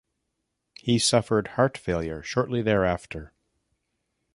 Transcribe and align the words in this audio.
He 0.79 0.97
suffered 0.97 1.49
heart 1.49 1.77
failure 1.77 2.23
shortly 2.23 2.63
thereafter. 2.63 3.33